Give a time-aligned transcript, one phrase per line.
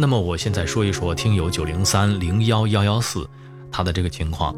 [0.00, 3.28] 那么我现在说一说听友九零三零幺幺幺四
[3.68, 4.54] 他的这个情况。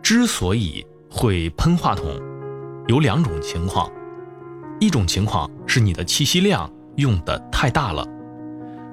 [0.00, 2.16] 之所以会喷话筒，
[2.86, 3.90] 有两种情况，
[4.78, 8.06] 一种情况是你的气息量用的太大了，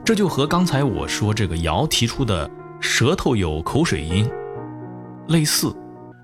[0.04, 2.50] 这就和刚才我说这个瑶提出的
[2.82, 4.28] 舌头有口水音
[5.28, 5.72] 类似。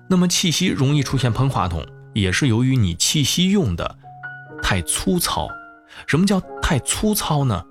[0.08, 3.96] 那么气息容易出现喷话筒，也是由于你气息用的
[4.60, 5.46] 太粗糙。
[6.08, 7.62] 什么叫太粗糙呢？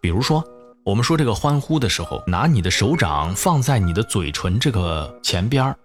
[0.00, 0.44] 比如说，
[0.84, 5.76] 我们说这个欢呼的时候，拿你的手掌放在你的嘴唇这个前边儿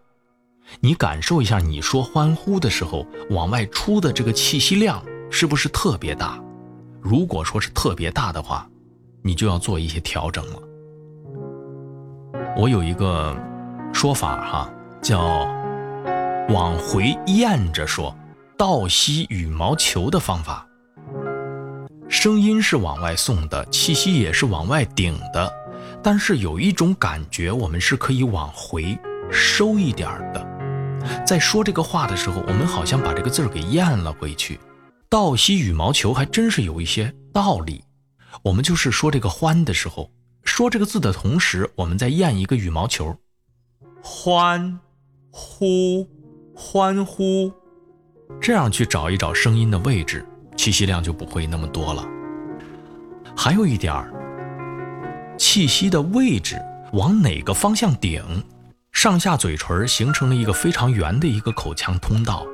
[0.79, 6.39] 你感受一下，你说欢呼的时候往外出的这个气息量是不是特别大？
[7.01, 8.69] 如果说是特别大的话，
[9.21, 10.59] 你就要做一些调整了。
[12.57, 13.35] 我有一个
[13.93, 14.69] 说法哈，
[15.01, 15.47] 叫。
[16.49, 18.13] 往回咽着说，
[18.57, 20.67] 倒吸羽毛球的方法，
[22.13, 25.51] 声音是往外送的，气息也是往外顶的，
[26.03, 28.95] 但是有一种感觉，我们是可以往回
[29.31, 31.25] 收一点的。
[31.25, 34.59] 在说这个话的时候，我们好像把这个字儿给咽了回去。
[35.09, 37.83] 倒吸羽毛球还真是有一些道理。
[38.43, 40.11] 我们就是说这个欢的时候，
[40.43, 43.17] 说这个字的同时，我们在咽一个羽毛球，
[44.03, 44.79] 欢
[45.31, 46.07] 呼。
[46.55, 47.51] 欢呼，
[48.39, 50.23] 这样去找一找声音的位置，
[50.63, 52.07] 气息量就不会那么多了。
[53.35, 54.09] 还有一点儿，
[55.37, 56.57] 气息的位置
[56.93, 58.23] 往哪个方向顶，
[58.93, 62.47] 上下嘴唇形成了一个非常圆的一个口腔通道。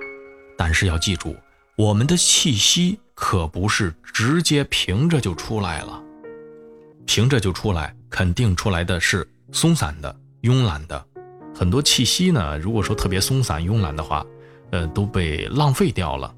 [0.57, 1.35] 但是要记住，
[1.77, 6.01] 我们的气息可不是直接平着就出来了，
[7.05, 11.05] 平着就出来，肯定出来的是松散的、慵懒的。
[11.53, 14.25] 很多气息呢，如果说特别松散、慵懒的话，
[14.71, 16.33] 呃，都被浪费掉了。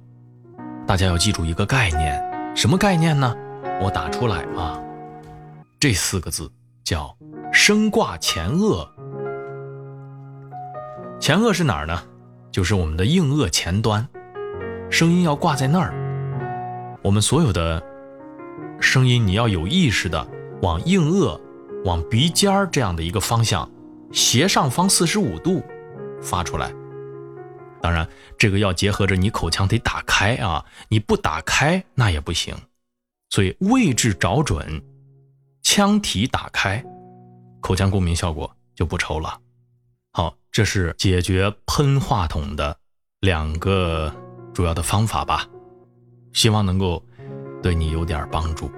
[0.92, 2.22] 大家要记住一个概念，
[2.54, 3.34] 什么概念呢？
[3.82, 4.78] 我打出来啊，
[5.80, 6.52] 这四个字
[6.84, 7.16] 叫
[7.50, 8.86] “声挂前颚”。
[11.18, 11.98] 前颚是哪儿呢？
[12.52, 14.06] 就是我们的硬腭前端，
[14.90, 15.94] 声音要挂在那儿。
[17.02, 17.82] 我们所有的
[18.82, 20.28] 声音，你要有意识的
[20.62, 21.40] 往硬腭、
[21.86, 23.66] 往鼻尖儿这样的一个方向。
[24.12, 25.64] 斜上方四十五度
[26.22, 26.70] 发出来，
[27.82, 32.56] 当然这个要结合着你口腔得打开啊，你不打开那也不行，
[33.30, 34.84] 所以位置找准，
[35.64, 36.84] 腔体打开，
[37.60, 39.40] 口腔共鸣效果就不愁了。
[40.14, 42.78] 好，这是解决喷话筒的
[43.20, 44.14] 两个
[44.54, 45.48] 主要的方法吧，
[46.34, 47.04] 希望能够
[47.64, 48.72] 对你有点帮助。